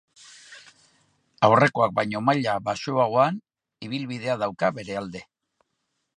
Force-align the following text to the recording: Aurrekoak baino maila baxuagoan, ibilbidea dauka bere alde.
Aurrekoak 1.47 1.93
baino 1.99 2.21
maila 2.31 2.57
baxuagoan, 2.71 3.39
ibilbidea 3.91 4.41
dauka 4.47 4.73
bere 4.81 4.99
alde. 5.05 5.25